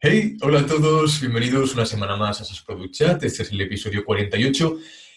[0.00, 3.24] Hey, hola a todos, bienvenidos una semana más a SAS Product Chat.
[3.24, 4.76] Este es el episodio 48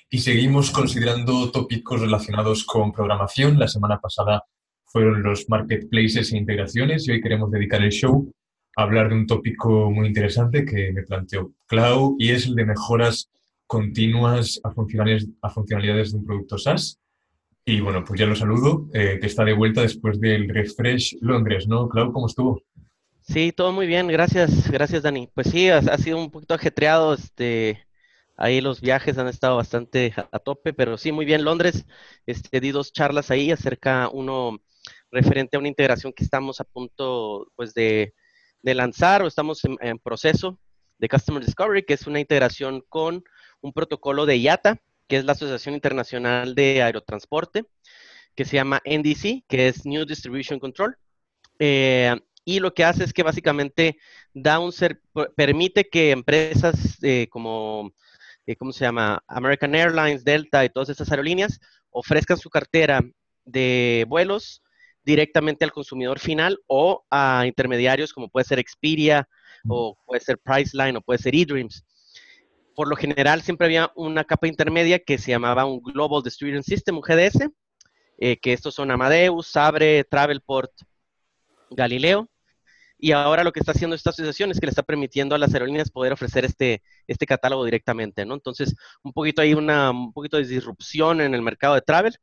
[0.10, 3.60] y seguimos considerando tópicos relacionados con programación.
[3.60, 4.44] La semana pasada
[4.86, 8.34] fueron los marketplaces e integraciones y hoy queremos dedicar el show
[8.76, 12.66] a hablar de un tópico muy interesante que me planteó Clau y es el de
[12.66, 13.30] mejoras
[13.68, 17.00] continuas a funcionalidades, a de un producto SaaS.
[17.64, 21.88] Y bueno, pues ya lo saludo, eh, está de vuelta después del refresh Londres, ¿no?
[21.88, 22.64] Clau, ¿cómo estuvo?
[23.32, 25.30] Sí, todo muy bien, gracias, gracias Dani.
[25.34, 27.82] Pues sí, ha, sido un poquito ajetreado, este,
[28.36, 31.46] ahí los viajes han estado bastante a, tope, pero sí, muy bien.
[31.46, 31.86] Londres,
[32.26, 34.60] este, di dos charlas ahí acerca, uno
[35.12, 38.14] referente a una integración que estamos a punto, pues, de,
[38.64, 40.60] lanzar o estamos en, proceso
[40.98, 43.24] de Customer Discovery, que es una integración con
[43.62, 47.64] un protocolo de IATA, que es la Asociación Internacional de Aerotransporte,
[48.36, 50.98] que se llama NDC, que es New Distribution Control.
[51.60, 52.14] Eh,
[52.44, 53.98] y lo que hace es que básicamente
[54.34, 55.02] da un ser,
[55.36, 57.92] permite que empresas eh, como,
[58.46, 59.24] eh, ¿cómo se llama?
[59.28, 63.02] American Airlines, Delta y todas estas aerolíneas ofrezcan su cartera
[63.46, 64.62] de vuelos
[65.04, 69.28] directamente al consumidor final o a intermediarios como puede ser Expedia
[69.68, 71.84] o puede ser Priceline o puede ser eDreams.
[72.76, 76.98] Por lo general siempre había una capa intermedia que se llamaba un Global Distribution System,
[76.98, 77.50] un GDS,
[78.18, 80.72] eh, que estos son Amadeus, Sabre, Travelport,
[81.72, 82.30] Galileo.
[82.98, 85.54] Y ahora lo que está haciendo esta asociación es que le está permitiendo a las
[85.54, 88.36] aerolíneas poder ofrecer este, este catálogo directamente, ¿no?
[88.36, 92.16] Entonces, un poquito hay una, un poquito de disrupción en el mercado de travel.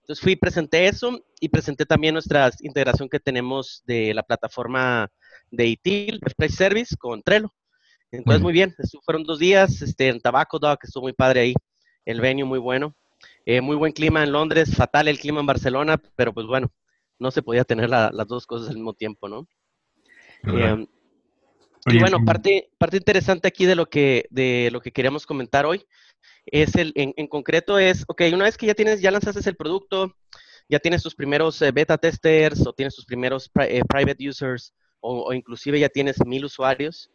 [0.00, 5.08] Entonces fui y presenté eso y presenté también nuestra integración que tenemos de la plataforma
[5.50, 7.52] de ITIL, Price Service, con Trello.
[8.10, 11.54] Entonces, muy bien, fueron dos días este, en Tabaco Dog, que estuvo muy padre ahí,
[12.04, 12.94] el venue muy bueno.
[13.46, 16.70] Eh, muy buen clima en Londres, fatal el clima en Barcelona, pero pues bueno,
[17.22, 19.46] no se podía tener las dos cosas al mismo tiempo, ¿no?
[20.44, 20.86] Eh,
[21.86, 25.84] y bueno, parte, parte interesante aquí de lo que, de lo que queríamos comentar hoy
[26.46, 30.16] es el, en, concreto es, ok, una vez que ya tienes, ya lanzaste el producto,
[30.68, 35.32] ya tienes tus primeros eh, beta testers o tienes tus primeros eh, private users o,
[35.32, 37.10] inclusive ya tienes mil usuarios,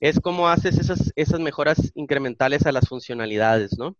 [0.00, 3.96] es cómo haces esas, esas mejoras incrementales a las funcionalidades, ¿no?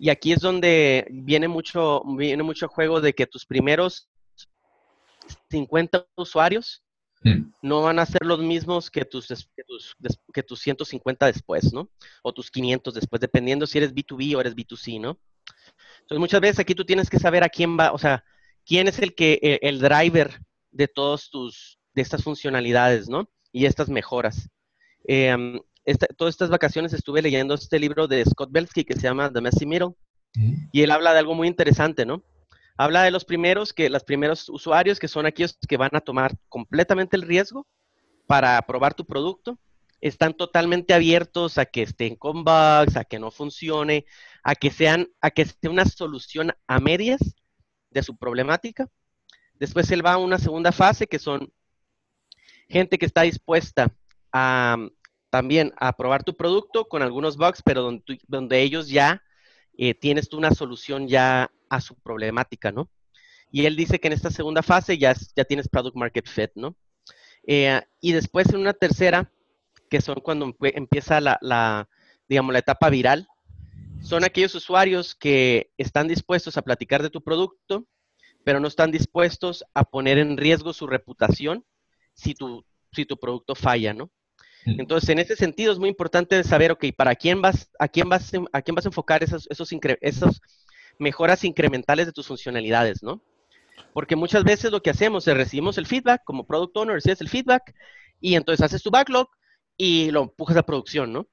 [0.00, 4.08] Y aquí es donde viene mucho, viene mucho juego de que tus primeros
[5.50, 6.82] 50 usuarios
[7.22, 7.52] mm.
[7.62, 9.28] no van a ser los mismos que tus,
[10.32, 11.90] que tus, 150 después, ¿no?
[12.22, 15.18] O tus 500 después, dependiendo si eres B2B o eres B2C, ¿no?
[16.00, 18.24] Entonces, muchas veces aquí tú tienes que saber a quién va, o sea,
[18.64, 20.40] quién es el que, e, el, driver
[20.70, 23.28] de todos tus, de estas funcionalidades, ¿no?
[23.52, 24.48] Y estas mejoras.
[25.04, 25.58] Em,
[26.16, 29.66] todas estas vacaciones estuve leyendo este libro de Scott Belsky que se llama The Messy
[29.66, 29.94] Middle.
[30.34, 30.68] Mm.
[30.72, 32.22] Y él habla de algo muy interesante, ¿no?
[32.80, 36.38] Habla de los primeros, que los primeros usuarios, que son aquellos que van a tomar
[36.48, 37.66] completamente el riesgo
[38.28, 39.58] para probar tu producto,
[40.00, 44.06] están totalmente abiertos a que estén con bugs, a que no funcione,
[44.44, 47.34] a que sean, a que sea una solución a medias
[47.90, 48.88] de su problemática.
[49.54, 51.52] Después él va a una segunda fase que son
[52.68, 53.92] gente que está dispuesta
[54.32, 54.76] a
[55.30, 59.20] también a probar tu producto con algunos bugs, pero donde, ellos ya
[59.76, 62.90] eh, tienes tú una solución ya a su problemática, ¿no?
[63.50, 66.76] Y él dice que en esta segunda fase ya, ya tienes product market fit, ¿no?
[67.46, 69.32] Eh, y después en una tercera,
[69.88, 71.88] que son cuando empieza la,
[72.28, 73.26] digamos, la etapa viral,
[74.02, 77.86] son aquellos usuarios que están dispuestos a platicar de tu producto,
[78.44, 81.64] pero no están dispuestos a poner en riesgo su reputación
[82.14, 84.10] si tu, si tu producto falla, ¿no?
[84.64, 88.30] Entonces, en ese sentido es muy importante saber, ok, ¿para quién vas, a quién vas,
[88.52, 90.42] a quién vas a enfocar esos, esos, esos
[90.98, 93.22] mejoras incrementales de tus funcionalidades, ¿no?
[93.92, 97.28] Porque muchas veces lo que hacemos es recibimos el feedback, como product owner recibes el
[97.28, 97.74] feedback
[98.20, 99.28] y entonces haces tu backlog
[99.76, 101.28] y lo empujas a producción, ¿no?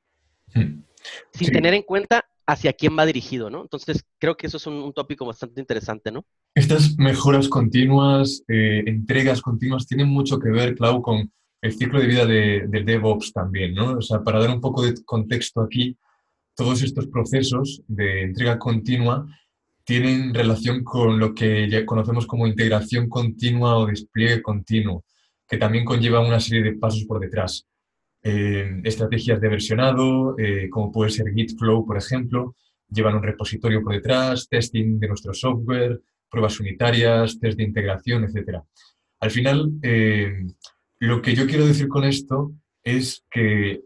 [1.34, 3.64] Sin tener en cuenta hacia quién va dirigido, ¿no?
[3.64, 6.26] Entonces, creo que eso es un, tópico bastante interesante, ¿no?
[6.54, 12.08] Estas mejoras continuas, eh, entregas continuas, tienen mucho que ver, Clau, con el ciclo de
[12.08, 13.98] vida de, DevOps también, ¿no?
[13.98, 15.98] O sea, para dar un poco de contexto aquí,
[16.56, 19.26] todos estos procesos de entrega continua
[19.86, 25.06] tienen relación con lo que ya conocemos como integración continua o despliegue continuo,
[25.48, 27.68] que también conlleva una serie de pasos por detrás.
[28.24, 32.56] Eh, estrategias de versionado, eh, como puede ser Gitflow, por ejemplo,
[32.90, 36.02] llevan un repositorio por detrás, testing de nuestro software,
[36.32, 38.62] pruebas unitarias, test de integración, etc.
[39.20, 40.48] Al final, eh,
[40.98, 42.52] lo que yo quiero decir con esto
[42.84, 43.82] es que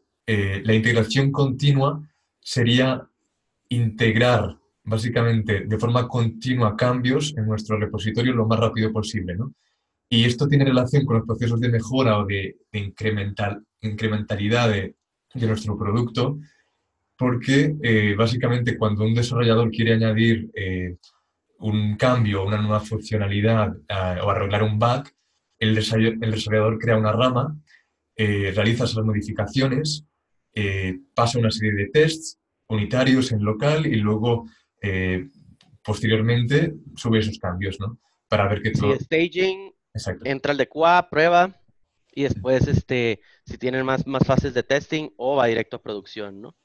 [0.63, 2.07] la integración continua
[2.39, 3.09] sería
[3.67, 4.58] integrar
[4.89, 9.35] básicamente de forma continua cambios en nuestro repositorio lo más rápido posible.
[9.35, 9.53] ¿no?
[10.09, 14.95] Y esto tiene relación con los procesos de mejora o de, incremental, incrementalidad de,
[15.35, 16.39] nuestro producto,
[17.15, 20.97] porque eh, básicamente cuando un desarrollador quiere añadir eh,
[21.59, 23.71] un cambio, una nueva funcionalidad
[24.23, 25.03] o arreglar un bug,
[25.59, 27.55] el, desarrollador crea una rama,
[28.17, 30.03] realiza esas modificaciones,
[31.13, 32.39] pasa una serie de tests
[32.69, 34.47] unitarios en local y luego
[35.83, 37.99] posteriormente sube esos cambios, ¿no?
[38.27, 38.95] Para ver que todo...
[38.95, 39.73] staging,
[40.23, 41.59] entra el de QA, prueba,
[42.13, 46.41] y después, este, si tienen más, más fases de testing o va directo a producción,
[46.41, 46.55] ¿no?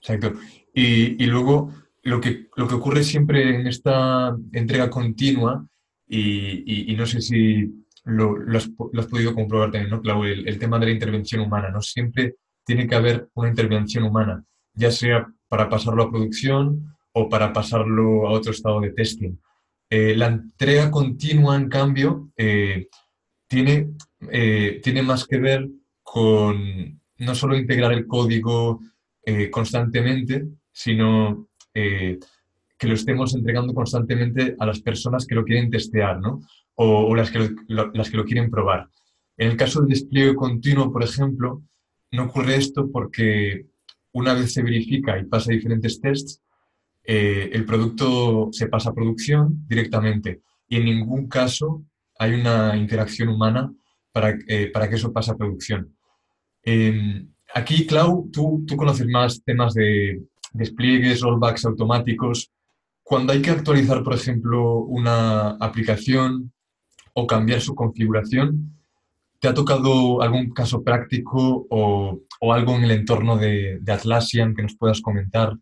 [0.00, 0.32] Exacto.
[0.72, 1.72] Y, y luego,
[2.02, 5.66] lo que, lo que ocurre siempre en esta entrega continua,
[6.06, 7.72] y, y, no sé si
[8.04, 10.24] lo, lo, has, lo, has, podido comprobar también, ¿no, Clau?
[10.24, 11.80] El, el, tema de la intervención humana, ¿no?
[11.80, 14.44] Siempre tiene que haber una intervención humana,
[14.74, 19.36] ya sea para pasarlo a producción o para pasarlo a otro estado de testing.
[19.88, 22.88] Eh, la entrega continua, en cambio, eh,
[23.46, 23.90] tiene,
[24.30, 25.68] eh, tiene más que ver
[26.02, 28.80] con no solo integrar el código
[29.50, 36.42] constantemente, sino que lo estemos entregando constantemente a las personas que lo quieren testear, ¿no?
[36.74, 38.90] O, las, que las que lo quieren probar.
[39.38, 41.62] En el caso del despliegue continuo, por ejemplo,
[42.10, 43.66] no ocurre esto porque
[44.12, 46.42] una vez se verifica y pasa diferentes tests,
[47.04, 51.84] eh, el producto se pasa a producción directamente y en ningún caso
[52.18, 53.72] hay una interacción humana
[54.10, 55.94] para, eh, para que eso pase a producción.
[56.62, 60.22] Em, aquí, Clau, tú, tú conoces más temas de
[60.52, 62.50] despliegues, rollbacks automáticos.
[63.02, 66.52] Cuando hay que actualizar, por ejemplo, una aplicación
[67.12, 68.78] o cambiar su configuración,
[69.40, 74.54] ¿te ha tocado algún caso práctico o, o algo en el entorno de, de Atlassian
[74.54, 75.54] que nos puedas comentar?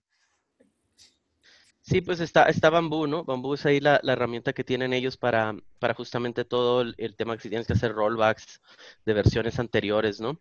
[1.82, 3.24] Sí, pues está, está Bamboo, ¿no?
[3.24, 7.42] Bamboo es ahí la, herramienta que tienen ellos para, para justamente todo el, tema que
[7.42, 8.60] si tienes que hacer rollbacks
[9.04, 10.40] de versiones anteriores, ¿no?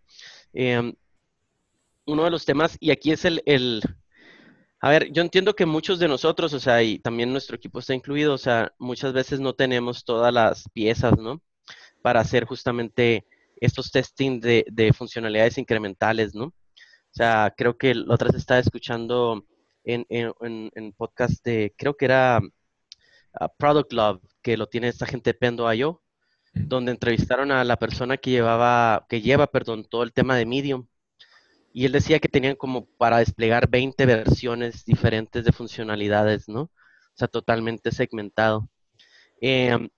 [0.53, 0.93] Em,
[2.05, 3.81] uno de los temas, y aquí es el, el,
[4.81, 7.95] a ver, yo entiendo que muchos de nosotros, o sea, y también nuestro equipo está
[7.95, 11.41] incluido, o sea, muchas veces no tenemos todas las piezas, ¿no?
[12.03, 13.25] Para hacer justamente
[13.57, 16.45] estos testing de, de funcionalidades incrementales, ¿no?
[16.45, 19.45] O sea, creo que la otra vez estaba escuchando
[19.83, 22.39] en, en, podcast de, creo que era
[23.33, 26.01] ah, Product Love, que lo tiene esta gente de Pendo.io,
[26.53, 30.87] donde entrevistaron a la persona que llevaba, que lleva, perdón, todo el tema de Medium.
[31.73, 36.63] Y él decía que tenían como para desplegar 20 versiones diferentes de funcionalidades, ¿no?
[36.63, 38.69] O sea, totalmente segmentado.
[39.39, 39.89] Em,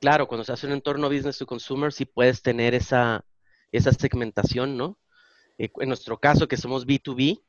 [0.00, 3.24] claro, cuando se hace un entorno business to consumer, sí puedes tener esa,
[3.72, 4.98] esa segmentación, ¿no?
[5.58, 7.42] Eh, en nuestro caso, que somos B2B,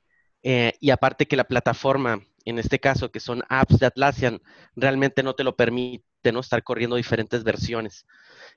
[0.48, 4.40] eh, y aparte que la plataforma, en este caso, que son apps de Atlassian,
[4.76, 6.40] realmente no te lo permite, ¿no?
[6.40, 8.06] Estar corriendo diferentes versiones.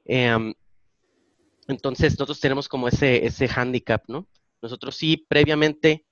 [0.05, 0.53] Em,
[1.67, 4.29] entonces, nosotros tenemos como ese, ese handicap, ¿no?
[4.61, 6.05] Nosotros sí, previamente,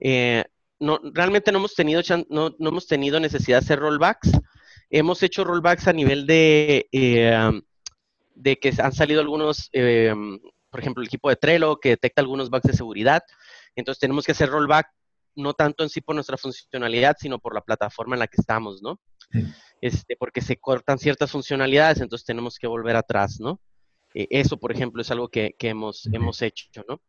[0.00, 0.44] eh,
[0.80, 4.32] no, realmente no hemos, tenido, no, no, hemos tenido necesidad de hacer rollbacks.
[4.90, 7.62] Hemos hecho rollbacks a nivel de, eh,
[8.34, 12.64] de que han salido algunos, por ejemplo, el equipo de Trello que detecta algunos bugs
[12.64, 13.22] de seguridad.
[13.76, 14.88] Entonces tenemos que hacer rollback
[15.34, 18.82] no tanto en sí por nuestra funcionalidad, sino por la plataforma en la que estamos,
[18.82, 19.00] ¿no?
[19.80, 23.60] Este, porque se cortan ciertas funcionalidades, entonces tenemos que volver atrás, ¿no?
[24.14, 27.00] Eh, eso, por ejemplo, es algo que, hemos, hemos hecho, ¿no?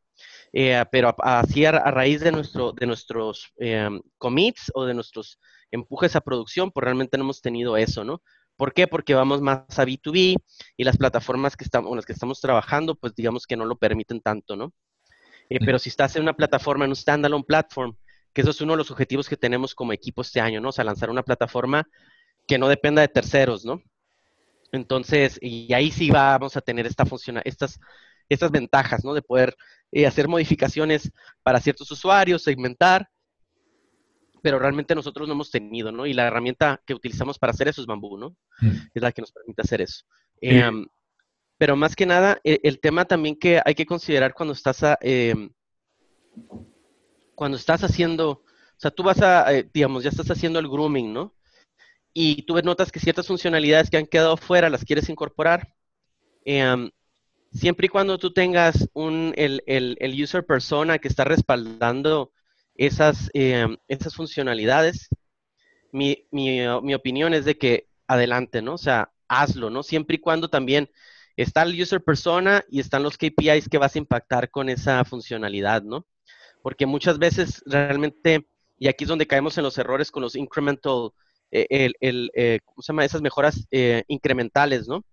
[0.54, 5.40] Eh, pero así a, raíz de, nuestro, de nuestros em, commits o de nuestros
[5.72, 8.22] empujes a producción, pues realmente no hemos tenido eso, ¿no?
[8.56, 8.88] ¿Por qué?
[8.88, 10.38] Porque vamos más a B2B
[10.78, 13.76] y las plataformas que estamos, con las que estamos trabajando, pues digamos que no lo
[13.78, 14.74] permiten tanto, ¿no?
[15.50, 17.96] Eh, pero si estás en una plataforma, en un standalone platform,
[18.34, 20.70] que eso es uno de los objetivos que tenemos como equipo este año, ¿no?
[20.70, 21.88] O sea, lanzar una plataforma
[22.48, 23.82] que no dependa de terceros, ¿no?
[24.72, 27.06] Entonces, y ahí sí vamos a tener esta
[27.46, 27.80] estas,
[28.28, 29.14] estas ventajas, ¿no?
[29.14, 29.56] De poder
[29.92, 31.12] eh, hacer modificaciones
[31.44, 33.08] para ciertos usuarios, segmentar,
[34.42, 36.06] pero realmente nosotros no hemos tenido, ¿no?
[36.08, 38.36] Y la herramienta que utilizamos para hacer eso es Bamboo, ¿no?
[38.60, 38.72] Mm.
[38.94, 40.04] Es la que nos permite hacer eso.
[40.42, 40.86] Em,
[41.58, 44.98] pero más que nada, e, el, tema también que hay que considerar cuando estás a,
[45.02, 45.50] em,
[47.36, 48.44] cuando estás haciendo, o
[48.78, 51.34] sea, tú vas a, eh, digamos, ya estás haciendo el grooming, ¿no?
[52.14, 55.74] Y tú notas que ciertas funcionalidades que han quedado fuera las quieres incorporar.
[56.46, 56.92] Em,
[57.52, 62.32] siempre y cuando tú tengas un, el, el, user persona que está respaldando
[62.76, 65.10] esas, em, esas funcionalidades,
[65.92, 68.76] mi, mi, mi, opinión es de que adelante, ¿no?
[68.76, 69.84] O sea, hazlo, ¿no?
[69.84, 70.90] Siempre y cuando también
[71.38, 75.84] está el user persona y están los KPIs que vas a impactar con esa funcionalidad,
[75.84, 76.06] ¿no?
[76.64, 78.48] Porque muchas veces realmente,
[78.80, 81.12] y aquí es donde caemos en los errores con los incremental,
[81.52, 83.06] eh, el, el eh, ¿cómo se llama?
[83.06, 85.06] Esas mejoras eh, incrementales, ¿no?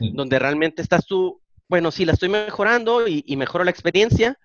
[0.00, 1.42] Donde realmente estás tú
[1.72, 4.38] bueno, sí, la estoy mejorando y, y mejoro la experiencia,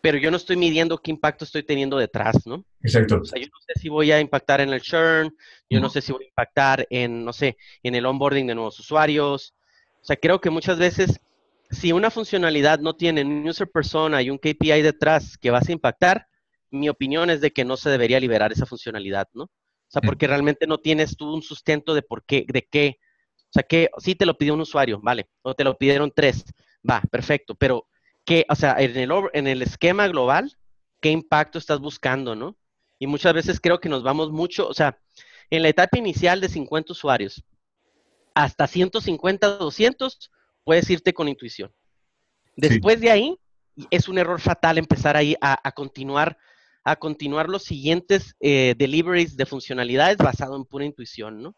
[0.00, 2.64] pero yo no estoy midiendo qué impacto estoy teniendo detrás, ¿no?
[2.82, 3.20] Exacto.
[3.22, 5.32] O sea, yo no sé si voy a impactar en el churn,
[5.70, 8.76] yo no sé si voy a impactar en, no sé, en el onboarding de nuevos
[8.80, 9.54] usuarios.
[10.00, 11.20] O sea, creo que muchas veces,
[11.70, 15.72] si una funcionalidad no tiene un user persona y un KPI detrás que vas a
[15.72, 16.26] impactar,
[16.70, 19.44] mi opinión es de que no se debería liberar esa funcionalidad, ¿no?
[19.44, 22.98] O sea, porque realmente no tienes tú un sustento de por qué, de qué.
[23.44, 26.44] O sea, que sí te lo pidió un usuario, vale, o te lo pidieron tres,
[26.88, 27.86] va, perfecto, pero
[28.26, 30.54] ¿qué, o sea, en el, en el esquema global,
[31.00, 32.56] qué impacto estás buscando, ¿no?
[32.98, 34.98] Y muchas veces creo que nos vamos mucho, o sea,
[35.48, 37.42] en la etapa inicial de 50 usuarios,
[38.34, 40.30] hasta 150, 200,
[40.68, 41.72] puedes irte con intuición.
[42.54, 43.34] Después de ahí,
[43.90, 46.36] es un error fatal empezar ahí a, a continuar
[46.84, 51.54] a continuar los siguientes eh, deliveries de funcionalidades basado en pura intuición, ¿no?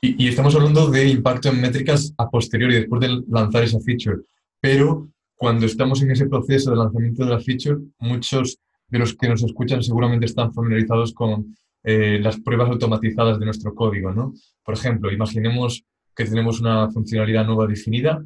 [0.00, 4.22] Y, y, estamos hablando de impacto en métricas a posteriori, después de lanzar esa feature.
[4.60, 9.28] Pero cuando estamos en ese proceso de lanzamiento de la feature, muchos de los que
[9.28, 14.34] nos escuchan seguramente están familiarizados con eh, las pruebas automatizadas de nuestro código, ¿no?
[14.64, 18.22] Por ejemplo, imaginemos que tenemos una funcionalidad nueva definida,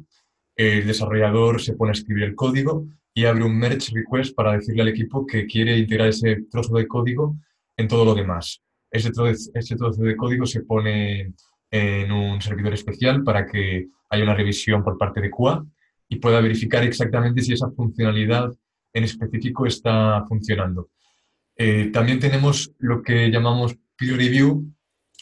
[0.57, 4.81] el desarrollador se pone a escribir el código y abre un merge request para decirle
[4.81, 7.37] al equipo que quiere integrar ese trozo de código
[7.77, 8.61] en todo lo demás.
[8.89, 11.33] Ese trozo, ese trozo de código se pone
[11.69, 15.63] en un servidor especial para que haya una revisión por parte de QA
[16.09, 18.51] y pueda verificar exactamente si esa funcionalidad
[18.93, 20.89] en específico está funcionando.
[21.55, 24.73] Eh, también tenemos lo que llamamos peer review,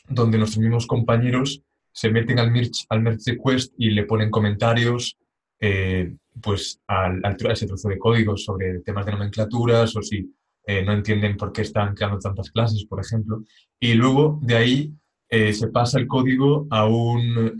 [0.08, 1.62] donde nuestros mismos compañeros
[1.92, 5.18] se meten al merge, al merge request y le ponen comentarios
[5.60, 10.34] eh, pues al, al, a ese trozo de código sobre temas de nomenclaturas o si
[10.68, 13.44] eh, no entienden por qué están creando tantas clases, por ejemplo.
[13.80, 14.94] Y luego de ahí
[15.30, 17.56] eh, se pasa el código a un,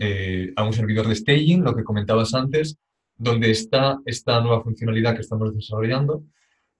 [0.56, 2.76] a un servidor de staging, lo que comentabas antes,
[3.16, 6.24] donde está esta nueva funcionalidad que estamos desarrollando.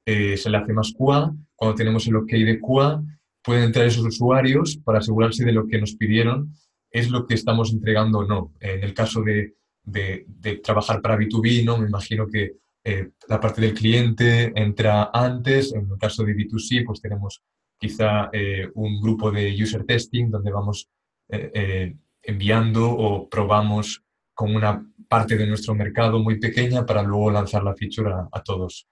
[0.04, 1.34] Se le hace más QA.
[1.56, 3.02] Cuando tenemos el OK de QA,
[3.42, 6.52] pueden entrar esos usuarios para asegurarse de lo que nos pidieron
[6.90, 8.52] es lo que estamos entregando o no.
[8.60, 9.54] En el caso de
[9.86, 10.26] de,
[10.62, 11.78] trabajar para B2B, ¿no?
[11.78, 16.84] Me imagino que eh, la parte del cliente entra antes, en el caso de B2C,
[16.84, 17.42] pues tenemos
[17.78, 20.88] quizá eh, un grupo de user testing donde vamos
[21.28, 24.02] eh, enviando o probamos
[24.34, 28.86] con una parte de nuestro mercado muy pequeña para luego lanzar la feature a, todos.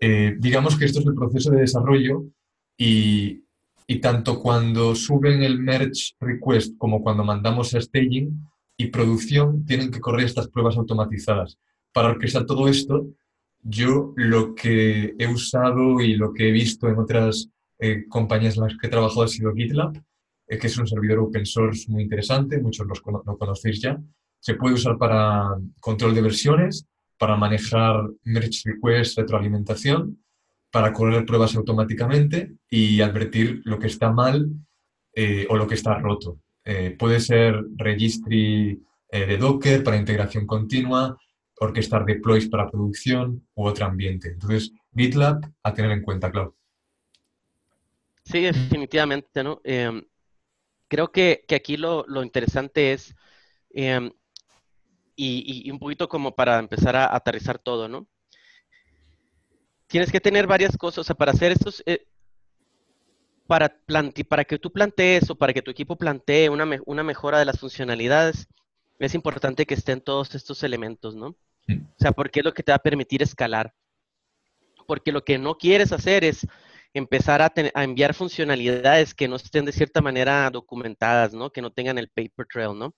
[0.00, 2.24] digamos que esto es el proceso de desarrollo
[2.76, 3.44] y,
[3.86, 8.30] y tanto cuando suben el merge request como cuando mandamos a staging,
[8.78, 11.58] y producción tienen que correr estas pruebas automatizadas.
[11.92, 13.08] Para orquestar todo esto,
[13.60, 18.62] yo lo que he usado y lo que he visto en otras eh, compañías en
[18.62, 20.00] las que he trabajado ha sido GitLab,
[20.46, 24.00] eh, que es un servidor open source muy interesante, muchos los, lo conocéis ya.
[24.38, 26.86] Se puede usar para control de versiones,
[27.18, 30.22] para manejar merge requests, retroalimentación,
[30.70, 34.48] para correr pruebas automáticamente y advertir lo que está mal
[35.14, 36.38] eh, o lo que está roto.
[36.70, 38.78] Eh, puede ser registry
[39.10, 41.16] eh, de Docker para integración continua,
[41.60, 44.28] orquestar deploys para producción u otro ambiente.
[44.28, 46.54] Entonces, GitLab a tener en cuenta, claro.
[48.22, 49.62] Sí, definitivamente, ¿no?
[49.64, 50.04] Em,
[50.88, 53.16] creo que, aquí lo, interesante es,
[53.70, 54.10] em,
[55.16, 58.06] y, un poquito como para empezar a aterrizar todo, ¿no?
[59.86, 62.06] Tienes que tener varias cosas, o sea, para hacer estos, eh,
[63.48, 63.74] para,
[64.28, 67.58] para que tú plantees o para que tu equipo plantee una, una mejora de las
[67.58, 68.46] funcionalidades,
[68.98, 71.28] es importante que estén todos estos elementos, ¿no?
[71.28, 73.72] O sea, porque es lo que te va a permitir escalar.
[74.86, 76.46] Porque lo que no quieres hacer es
[76.92, 81.50] empezar a, a, enviar funcionalidades que no estén de cierta manera documentadas, ¿no?
[81.50, 82.94] Que no tengan el paper trail, ¿no?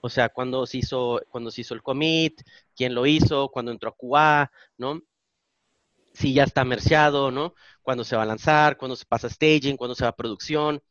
[0.00, 2.42] O sea, cuando se hizo, cuando se hizo el commit,
[2.74, 5.00] quién lo hizo, cuando entró a QA, ¿no?
[6.16, 7.54] Si ya está merciado, ¿no?
[7.86, 10.82] cuándo se va a lanzar, cuándo se pasa a staging, cuándo se va a producción.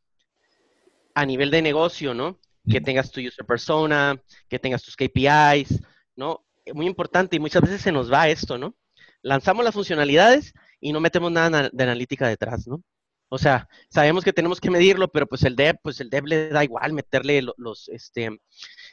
[1.14, 2.40] A nivel de negocio, ¿no?
[2.70, 5.82] Que tengas tu user persona, que tengas tus KPIs,
[6.16, 6.46] ¿no?
[6.74, 8.78] Muy importante y muchas veces se nos va esto, ¿no?
[9.22, 12.82] Lanzamos las funcionalidades y no metemos nada de analítica detrás, ¿no?
[13.28, 16.48] O sea, sabemos que tenemos que medirlo, pero pues el dev, pues el dev le
[16.48, 18.40] da igual meterle los, este,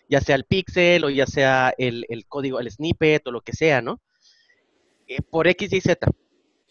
[0.08, 3.80] ya sea el pixel o ya sea el, código, el snippet o lo que sea,
[3.80, 4.00] ¿no?
[5.06, 6.10] Eh, por X y Z.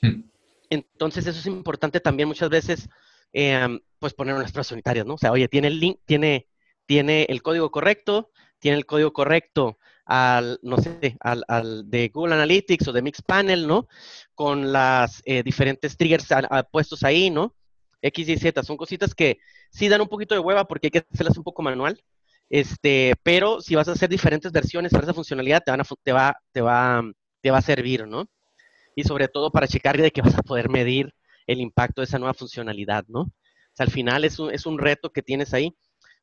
[0.01, 0.23] Hmm.
[0.69, 2.89] Entonces, eso es importante también muchas veces,
[3.33, 5.15] eh, pues poner unas pruebas unitarias, ¿no?
[5.15, 6.47] O sea, oye, tiene el link, tiene,
[6.85, 12.35] tiene el código correcto, tiene el código correcto al, no sé, al, al de Google
[12.35, 13.87] Analytics o de Mixpanel, ¿no?
[14.35, 16.27] Con las eh, diferentes triggers
[16.71, 17.55] puestos ahí, ¿no?
[18.01, 19.39] X y Z, son cositas que
[19.69, 22.03] sí dan un poquito de hueva porque hay que hacerlas un poco manual,
[22.49, 26.11] Este, pero si vas a hacer diferentes versiones para esa funcionalidad, te, van a, te,
[26.11, 27.03] va, te, va,
[27.41, 28.27] te va a servir, ¿no?
[28.95, 31.13] Y sobre todo para checar de que vas a poder medir
[31.47, 33.21] el impacto de esa nueva funcionalidad, ¿no?
[33.21, 35.75] O sea, al final es un, es un reto que tienes ahí.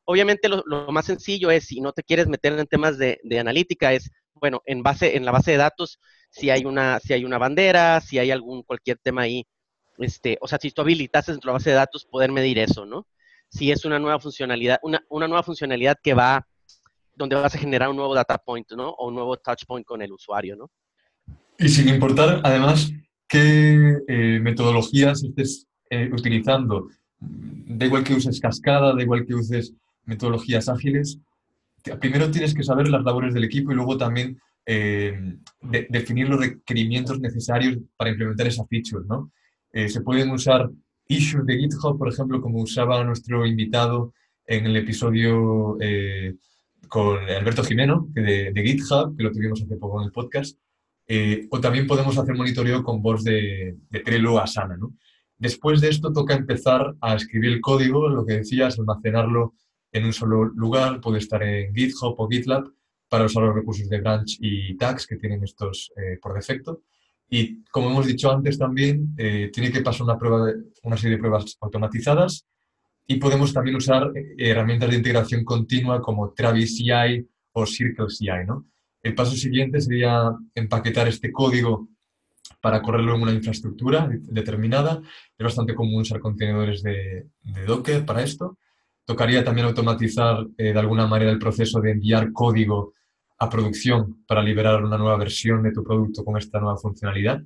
[0.04, 3.38] Obviamente lo, lo, más sencillo es, si no te quieres meter en temas de, de,
[3.38, 5.98] analítica, es, bueno, en, base, en la base de datos,
[6.30, 9.46] si hay, una, si hay una bandera, si hay algún, cualquier tema ahí,
[9.98, 13.06] este, o sea, si tú habilitas en la base de datos poder medir eso, ¿no?
[13.50, 16.46] Si es una nueva funcionalidad, una, una nueva funcionalidad que va,
[17.14, 18.90] donde vas a generar un nuevo data point, ¿no?
[18.90, 20.70] O un nuevo touch point con el usuario, ¿no?
[21.58, 22.92] Y sin importar, además,
[23.26, 26.88] qué eh, metodologías estés eh, utilizando.
[27.18, 29.74] Da igual que uses cascada, da igual que uses
[30.04, 31.18] metodologías ágiles.
[32.00, 36.38] Primero tienes que saber las labores del equipo y luego también eh, de, definir los
[36.38, 39.32] requerimientos necesarios para implementar esa feature, ¿no?
[39.72, 40.70] Eh, se pueden usar
[41.08, 44.12] issues de GitHub, por ejemplo, como usaba nuestro invitado
[44.46, 45.76] en el episodio
[46.88, 50.58] con Alberto Jimeno, de, de, GitHub, que lo tuvimos hace poco en el podcast.
[51.10, 54.76] Eh, o también podemos hacer monitoreo con voz de, de Trello Asana.
[54.76, 54.94] ¿no?
[55.38, 59.54] Después de esto toca empezar a escribir el código, lo que decías, almacenarlo
[59.90, 62.70] en un solo lugar, puede estar en GitHub o GitLab
[63.08, 66.82] para usar los recursos de branch y tags que tienen estos eh, por defecto.
[67.30, 71.20] Y como hemos dicho antes también, eh, tiene que pasar una, prueba una serie de
[71.20, 72.46] pruebas automatizadas
[73.06, 78.44] y podemos también usar herramientas de integración continua como Travis CI o Circle CI.
[78.46, 78.66] ¿no?
[79.08, 81.88] El paso siguiente sería empaquetar este código
[82.60, 85.00] para correrlo en una infraestructura determinada.
[85.38, 87.26] Es bastante común usar contenedores de,
[87.66, 88.58] Docker para esto.
[89.06, 92.92] Tocaría también automatizar eh, de alguna manera el proceso de enviar código
[93.38, 97.42] a producción para liberar una nueva versión de tu producto con esta nueva funcionalidad.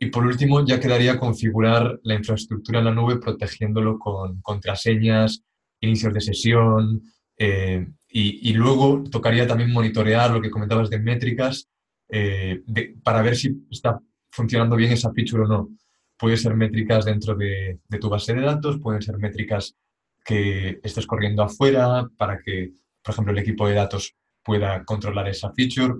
[0.00, 5.44] Y por último, ya quedaría configurar la infraestructura en la nube protegiéndolo con contraseñas,
[5.80, 7.02] inicios de sesión
[7.36, 7.86] eh,
[8.20, 11.68] y, luego tocaría también monitorear lo que comentabas de métricas
[12.08, 12.62] eh,
[13.02, 15.68] para ver si está funcionando bien esa feature o no.
[16.16, 19.76] Puede ser métricas dentro de, tu base de datos, pueden ser métricas
[20.24, 25.52] que estés corriendo afuera para que, por ejemplo, el equipo de datos pueda controlar esa
[25.52, 25.94] feature.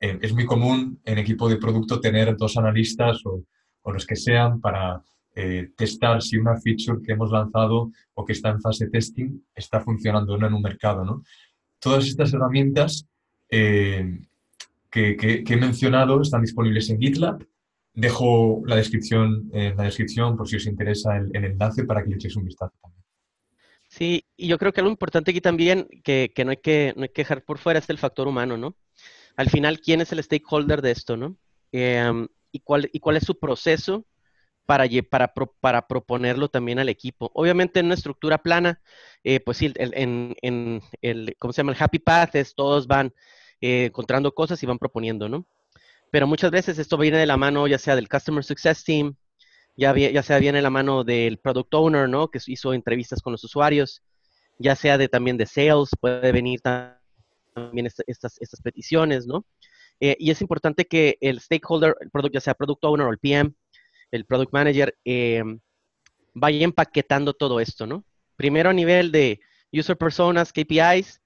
[0.00, 5.00] Es muy común en equipo de producto tener dos analistas o los que sean para
[5.34, 9.80] eh, testar si una feature que hemos lanzado o que está en fase testing está
[9.80, 11.04] funcionando o no en un mercado.
[11.04, 11.22] ¿no?
[11.78, 13.06] Todas estas herramientas
[13.48, 14.18] eh,
[14.90, 17.46] que, he mencionado están disponibles en GitLab.
[17.92, 22.10] Dejo la descripción en la descripción por si os interesa el, el enlace para que
[22.10, 23.00] le echéis un vistazo también.
[23.90, 27.08] Sí, y yo creo que algo importante aquí también que, no, hay que no hay
[27.08, 28.76] que dejar por fuera es el factor humano, ¿no?
[29.36, 31.36] Al final, ¿quién es el stakeholder de esto, no?
[31.72, 34.06] Eh, y, cuál, ¿Y cuál es su proceso
[34.70, 37.28] para, para, para proponerlo también al equipo?
[37.34, 38.80] Obviamente en una estructura plana,
[39.24, 41.72] eh, pues sí, el, en, en, el, ¿cómo se llama?
[41.72, 43.12] El happy path es todos van
[43.60, 45.44] eh, encontrando cosas y van proponiendo, ¿no?
[46.12, 49.16] Pero muchas veces esto viene de la mano ya sea del Customer Success Team,
[49.76, 52.28] ya, ya sea viene la mano del product owner, ¿no?
[52.28, 54.04] Que hizo entrevistas con los usuarios,
[54.60, 59.44] ya sea de también de sales, puede venir también estas, estas peticiones, ¿no?
[59.98, 63.18] Eh, y es importante que el stakeholder, el product, ya sea product owner o el
[63.18, 63.52] PM,
[64.10, 65.42] el product manager, eh,
[66.34, 68.04] vaya empaquetando todo esto, ¿no?
[68.36, 69.40] Primero a nivel de
[69.72, 71.20] user personas, KPIs,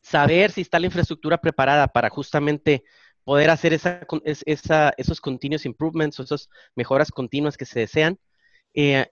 [0.00, 2.84] saber si está la infraestructura preparada para justamente
[3.24, 8.18] poder hacer esa, esa, esos continuous improvements esas mejoras continuas que se desean.
[8.72, 9.06] Eh,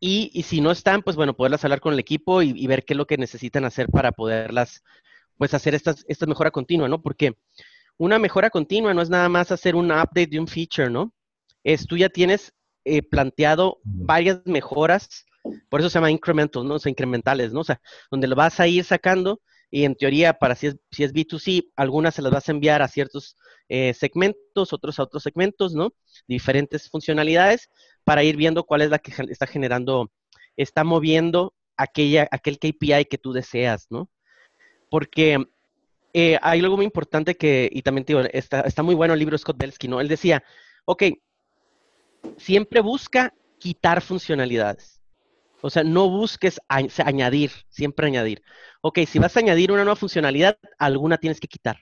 [0.00, 2.84] y, y, si no están, pues bueno, poderlas hablar con el equipo y, y, ver
[2.84, 4.82] qué es lo que necesitan hacer para poderlas,
[5.38, 7.00] pues hacer estas, esta mejora continua, ¿no?
[7.00, 7.38] Porque
[7.96, 11.14] una mejora continua no es nada más hacer un update de un feature, ¿no?
[11.64, 12.52] Es tú ya tienes
[12.84, 15.26] eh, planteado varias mejoras,
[15.68, 16.74] por eso se llama incremental, ¿no?
[16.74, 17.60] O sea, incrementales, ¿no?
[17.60, 19.40] O sea, donde lo vas a ir sacando
[19.74, 22.80] y en teoría, para si es, si es B2C, algunas se las vas a enviar
[22.80, 23.36] a ciertos
[23.68, 25.92] eh, segmentos, otros a otros segmentos, ¿no?
[26.28, 27.70] Diferentes funcionalidades
[28.04, 30.12] para ir viendo cuál es la que está generando,
[30.56, 34.08] está moviendo aquella, aquel KPI que tú deseas, ¿no?
[34.90, 35.44] Porque
[36.12, 39.36] eh, hay algo muy importante que, y también digo, está, está muy bueno el libro
[39.36, 40.00] Scott Belsky, ¿no?
[40.00, 40.44] Él decía,
[40.84, 41.02] ok,
[42.36, 45.00] siempre busca quitar funcionalidades.
[45.62, 48.42] O sea, no busques añadir, siempre añadir.
[48.82, 51.78] Ok, si vas a añadir una nueva funcionalidad, alguna tienes que quitar.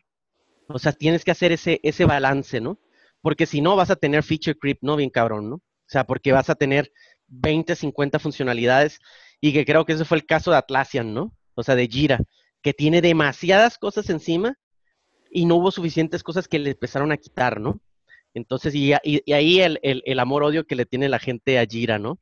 [0.69, 2.79] O sea, tienes que hacer ese, ese balance, ¿no?
[3.21, 4.95] Porque si no, vas a tener feature creep, ¿no?
[4.95, 5.57] Bien cabrón, ¿no?
[5.57, 6.93] O sea, porque vas a tener
[7.27, 9.01] 20, 50 funcionalidades
[9.41, 11.35] y que creo que ese fue el caso de Atlassian, ¿no?
[11.55, 12.21] O sea, de Jira,
[12.63, 14.57] que tiene demasiadas cosas encima
[15.31, 17.81] y no hubo suficientes cosas que le empezaron a quitar, ¿no?
[18.35, 21.67] Entonces, y, y, y ahí el, el, el amor-odio que le tiene la gente a
[21.67, 22.19] Jira, ¿no?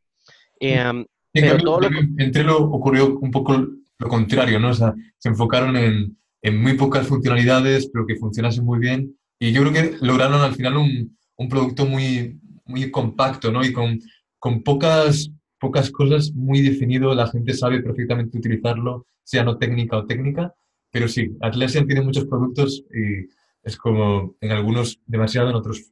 [0.61, 1.89] Eh, pero todo lo...
[2.19, 3.67] Entre lo ocurrió un poco
[3.99, 4.71] lo contrario, ¿no?
[4.71, 9.17] O sea, se enfocaron en, en muy pocas funcionalidades, pero que funcionasen muy bien.
[9.39, 13.65] Y yo creo que lograron al final un, un producto muy, muy compacto, ¿no?
[13.65, 14.01] Y con,
[14.39, 20.07] con pocas, pocas cosas muy definido, la gente sabe perfectamente utilizarlo, sea no técnica o
[20.07, 20.55] técnica,
[20.91, 23.29] pero sí, Atlassian tiene muchos productos y
[23.63, 25.91] es como en algunos demasiado, en otros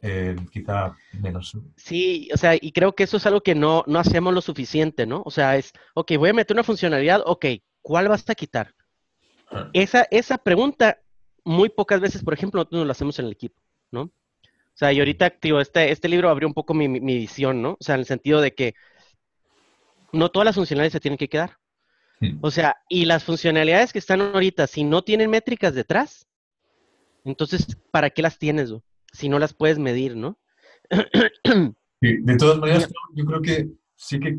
[0.00, 1.56] eh, quizá menos.
[1.76, 5.06] Sí, o sea, y creo que eso es algo que no, no hacemos lo suficiente,
[5.06, 5.22] ¿no?
[5.24, 7.46] O sea, es, ok, voy a meter una funcionalidad, ok,
[7.82, 8.74] ¿cuál vas a quitar?
[9.50, 9.70] Ah.
[9.72, 10.98] Esa, esa pregunta,
[11.44, 14.02] muy pocas veces, por ejemplo, nosotros lo hacemos en el equipo, ¿no?
[14.02, 17.72] O sea, y ahorita, activo este, este libro abrió un poco mi, mi, visión, ¿no?
[17.72, 18.74] O sea, en el sentido de que
[20.12, 21.58] no todas las funcionalidades se tienen que quedar.
[22.40, 26.26] O sea, y las funcionalidades que están ahorita, si no tienen métricas detrás,
[27.24, 28.72] entonces, ¿para qué las tienes?
[29.18, 30.38] Si no las puedes medir, ¿no?
[32.00, 34.38] de todas maneras, yo creo que sí que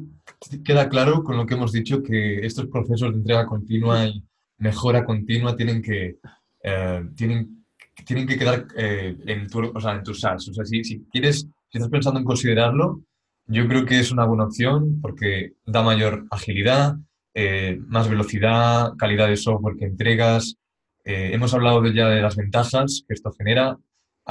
[0.63, 4.23] queda claro con lo que hemos dicho que estos procesos de entrega continua y
[4.57, 6.15] mejora continua tienen que,
[6.63, 7.65] eh, tienen,
[8.05, 10.47] tienen que quedar eh, en, tu, o sea, en tus SaaS.
[10.47, 13.01] O sea, si, si, quieres, si estás pensando en considerarlo,
[13.47, 16.95] yo creo que es una buena opción porque da mayor agilidad,
[17.33, 20.55] eh, más velocidad, calidad de software que entregas.
[21.03, 23.77] hemos hablado ya de las ventajas que esto genera,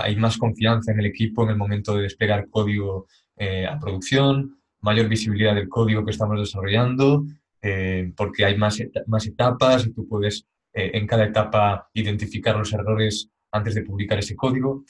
[0.02, 3.06] hay más confianza en el equipo en el momento de desplegar código
[3.36, 7.24] eh, a producción, mayor visibilidad del código que estamos desarrollando,
[7.62, 12.72] eh, porque hay más, más etapas y tú puedes eh, en cada etapa identificar los
[12.72, 14.84] errores antes de publicar ese código.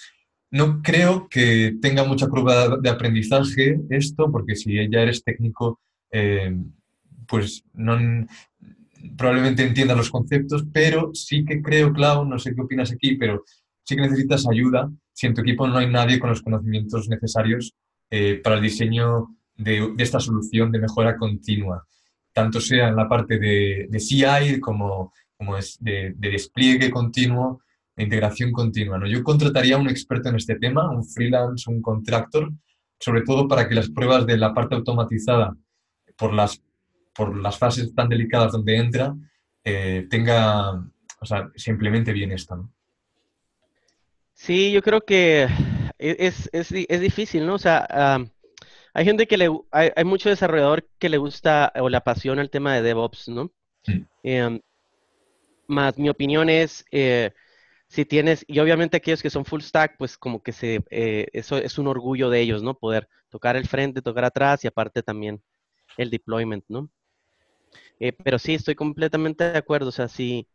[0.50, 5.78] No creo que tenga mucha curva de aprendizaje esto, porque si ya eres técnico,
[7.26, 8.26] pues no,
[9.16, 13.44] probablemente entiendas los conceptos, pero sí que creo, Clau, no sé qué opinas aquí, pero
[13.88, 17.74] sí que necesitas ayuda si en tu equipo no hay nadie con los conocimientos necesarios
[18.10, 21.86] eh, para el diseño de, esta solución de mejora continua,
[22.34, 27.62] tanto sea en la parte de, CI como, como es de, despliegue continuo,
[27.96, 28.98] de integración continua.
[28.98, 29.06] ¿no?
[29.06, 32.52] Yo contrataría a un experto en este tema, un freelance, un contractor,
[33.00, 35.56] sobre todo para que las pruebas de la parte automatizada
[36.14, 36.62] por las,
[37.14, 39.16] por las fases tan delicadas donde entra,
[39.64, 42.54] eh, tenga, o sea, se implemente bien esto.
[42.54, 42.77] ¿no?
[44.38, 45.48] Sí, yo creo que
[45.98, 47.54] e-, es, es, es difícil, ¿no?
[47.54, 47.86] O sea,
[48.94, 52.48] hay gente que le, hay, hay, mucho desarrollador que le gusta o le apasiona el
[52.50, 53.52] tema de DevOps, ¿no?
[54.22, 54.60] Em,
[55.66, 57.32] más mi opinión es, eh,
[57.88, 61.58] si tienes, y obviamente aquellos que son full stack, pues como que se, eh, eso
[61.58, 62.74] es un orgullo de ellos, ¿no?
[62.78, 65.42] Poder tocar el frente, tocar atrás y aparte también
[65.96, 66.88] el deployment, ¿no?
[68.00, 70.46] Eh, pero sí, estoy completamente de acuerdo, o sea, si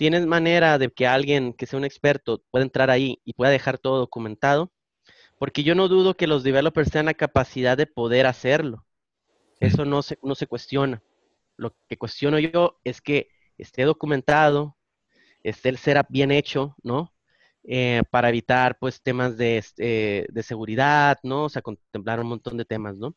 [0.00, 3.76] ¿Tienes manera de que alguien que sea un experto pueda entrar ahí y pueda dejar
[3.76, 4.72] todo documentado?
[5.38, 8.86] Porque yo no dudo que los developers tengan la capacidad de poder hacerlo.
[9.58, 11.02] Eso no se, no se cuestiona.
[11.58, 14.74] Lo que cuestiono yo es que esté documentado,
[15.42, 17.12] esté el setup bien hecho, ¿no?
[17.64, 21.44] Eh, para evitar, pues, temas de, este, de seguridad, ¿no?
[21.44, 23.14] O sea, contemplar un montón de temas, ¿no?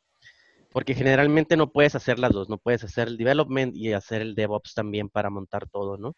[0.74, 4.36] Porque generalmente no puedes hacer las dos, no puedes hacer el development y hacer el
[4.36, 6.18] DevOps también para montar todo, ¿no?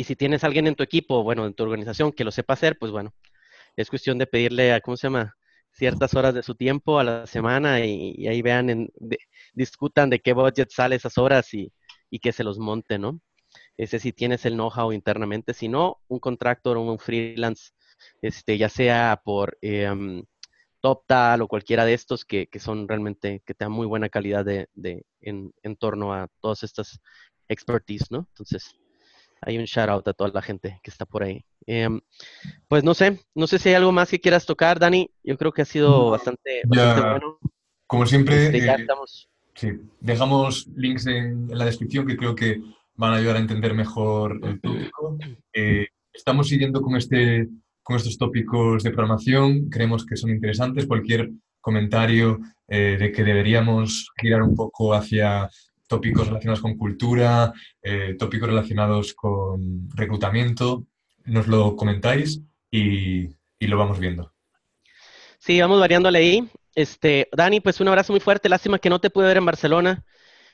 [0.00, 2.78] Y si tienes alguien en tu equipo, bueno, en tu organización que lo sepa hacer,
[2.78, 3.12] pues bueno,
[3.76, 5.36] es cuestión de pedirle a, ¿cómo se llama?
[5.72, 8.88] Ciertas horas de su tiempo a la semana y, ahí vean,
[9.52, 11.70] discutan de qué budget sale esas horas y,
[12.22, 13.20] que se los monte, ¿no?
[13.76, 17.72] Ese si tienes el know-how internamente, si no, un contractor o un freelance,
[18.22, 20.22] este, ya sea por eh,
[20.80, 24.66] TopTal o cualquiera de estos que, son realmente, que te dan muy buena calidad de,
[25.20, 27.02] en, en torno a todas estas
[27.50, 28.26] expertise, ¿no?
[28.30, 28.79] Entonces,
[29.40, 31.44] hay un shout out a toda la gente que está por ahí.
[31.66, 32.00] Em,
[32.68, 35.10] pues no sé, no sé si hay algo más que quieras tocar, Dani.
[35.22, 37.38] Yo creo que ha sido bastante, bueno.
[37.86, 38.86] Como siempre, este, eh,
[39.54, 42.62] Sí, dejamos links en, la descripción que creo que
[42.94, 45.18] van a ayudar a entender mejor el tópico.
[45.52, 47.48] Eh, estamos siguiendo con, este,
[47.82, 50.86] con estos tópicos de programación, creemos que son interesantes.
[50.86, 55.50] Cualquier comentario eh, de que deberíamos girar un poco hacia
[55.90, 60.86] tópicos relacionados con cultura, eh, tópicos relacionados con reclutamiento,
[61.24, 64.32] nos lo comentáis y, lo vamos viendo.
[65.40, 66.48] Sí, vamos variándole ahí.
[66.76, 68.48] Este, Dani, pues un abrazo muy fuerte.
[68.48, 70.04] Lástima que no te pude ver en Barcelona.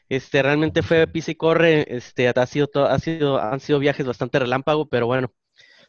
[0.09, 1.85] Este, realmente fue pisa y corre.
[1.95, 5.31] Este, ha sido, ha sido, han sido viajes bastante relámpago, pero bueno,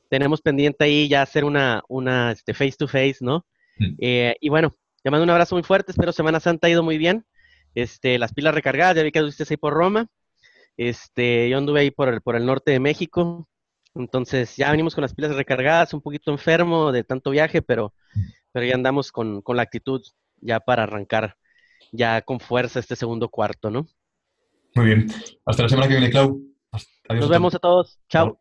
[0.10, 3.46] tenemos pendiente ahí ya hacer una, una este, face to face, ¿no?
[3.80, 3.96] Mm.
[4.00, 5.94] Eh, y bueno, te mando un abrazo muy fuerte.
[5.94, 7.26] Espero Semana Santa ha ido muy bien.
[7.76, 10.08] Este, las pilas recargadas, ya vi que estuviste ahí por Roma.
[10.78, 13.48] Este, yo anduve ahí por el, por el norte de México.
[13.96, 17.94] Entonces ya venimos con las pilas recargadas, un poquito enfermo de tanto viaje, pero,
[18.52, 20.02] pero ya andamos con, con la actitud
[20.40, 21.36] ya para arrancar
[21.92, 23.88] ya con fuerza este segundo cuarto, ¿no?
[24.76, 25.08] Muy bien.
[25.46, 26.40] Hasta la semana que viene, Clau.
[27.10, 28.00] Adiós Nos vemos a todos.
[28.10, 28.40] Chao.